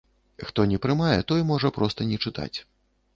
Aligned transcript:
Хто 0.47 0.63
не 0.71 0.79
прымае, 0.85 1.19
той 1.31 1.43
можа 1.49 1.71
проста 1.77 2.07
не 2.13 2.17
чытаць. 2.25 2.57